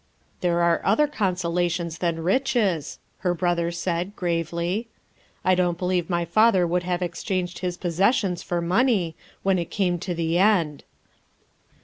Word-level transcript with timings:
"There 0.41 0.63
are 0.63 0.81
other 0.83 1.05
consolations 1.05 1.99
than 1.99 2.23
riches," 2.23 2.97
her 3.19 3.35
brother 3.35 3.69
said, 3.69 4.15
gravely. 4.15 4.87
"I 5.45 5.53
don't 5.53 5.77
believe 5.77 6.09
my 6.09 6.25
father 6.25 6.65
would 6.65 6.81
have 6.81 7.03
exchanged 7.03 7.59
his 7.59 7.77
possessions 7.77 8.41
for 8.41 8.61
money, 8.61 9.15
when 9.43 9.59
it 9.59 9.69
came 9.69 9.99
to 9.99 10.15
the 10.15 10.39
end." 10.39 10.83